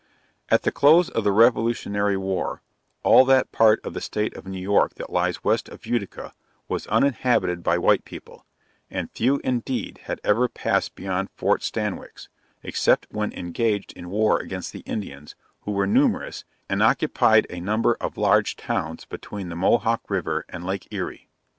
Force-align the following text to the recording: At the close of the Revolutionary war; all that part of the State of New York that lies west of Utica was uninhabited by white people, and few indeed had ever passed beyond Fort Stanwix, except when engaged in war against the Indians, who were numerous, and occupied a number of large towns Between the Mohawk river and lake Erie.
At 0.49 0.63
the 0.63 0.71
close 0.71 1.09
of 1.09 1.23
the 1.23 1.31
Revolutionary 1.31 2.17
war; 2.17 2.63
all 3.03 3.23
that 3.25 3.51
part 3.51 3.79
of 3.85 3.93
the 3.93 4.01
State 4.01 4.35
of 4.35 4.47
New 4.47 4.57
York 4.57 4.95
that 4.95 5.11
lies 5.11 5.43
west 5.43 5.69
of 5.69 5.85
Utica 5.85 6.33
was 6.67 6.87
uninhabited 6.87 7.61
by 7.61 7.77
white 7.77 8.03
people, 8.03 8.43
and 8.89 9.11
few 9.11 9.39
indeed 9.43 9.99
had 10.05 10.19
ever 10.23 10.47
passed 10.47 10.95
beyond 10.95 11.29
Fort 11.35 11.61
Stanwix, 11.61 12.29
except 12.63 13.05
when 13.11 13.31
engaged 13.33 13.93
in 13.93 14.09
war 14.09 14.39
against 14.39 14.73
the 14.73 14.79
Indians, 14.87 15.35
who 15.65 15.71
were 15.71 15.85
numerous, 15.85 16.45
and 16.67 16.81
occupied 16.81 17.45
a 17.51 17.59
number 17.61 17.95
of 18.01 18.17
large 18.17 18.55
towns 18.55 19.05
Between 19.05 19.49
the 19.49 19.55
Mohawk 19.55 20.09
river 20.09 20.45
and 20.49 20.65
lake 20.65 20.87
Erie. 20.89 21.29